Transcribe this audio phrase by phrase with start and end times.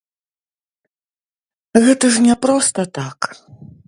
[1.85, 3.19] Гэта ж не проста так!